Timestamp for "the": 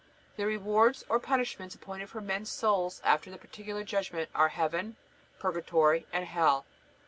0.35-0.47, 3.29-3.37